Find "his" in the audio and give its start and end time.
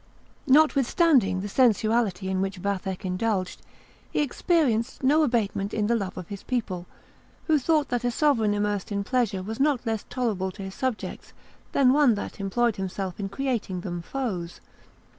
6.29-6.41, 10.63-10.73